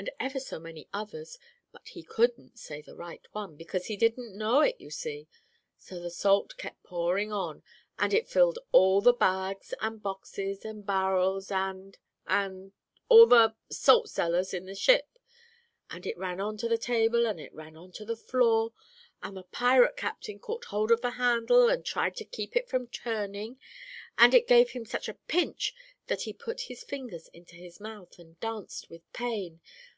[0.00, 1.38] and ever so many others;
[1.72, 5.28] but he couldn't say the right one, because he didn't know it, you see!
[5.76, 7.62] So the salt kept pouring on,
[7.98, 12.72] and it filled all the bags, and boxes, and barrels, and and
[13.10, 15.18] all the salt cellars, in the ship,
[15.90, 18.72] and it ran on to the table, and it ran on to the floor;
[19.22, 22.86] and the pirate captain caught hold of the handle and tried to keep it from
[22.86, 23.60] turning;
[24.16, 25.74] and it gave him such a pinch
[26.06, 29.60] that he put his fingers into his mouth, and danced with pain.